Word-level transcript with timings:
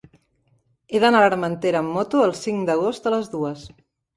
He 0.95 1.01
d'anar 1.03 1.19
a 1.19 1.25
l'Armentera 1.25 1.81
amb 1.83 1.93
moto 1.99 2.25
el 2.31 2.35
cinc 2.43 2.67
d'agost 2.71 3.11
a 3.13 3.17
les 3.19 3.31
dues. 3.37 3.71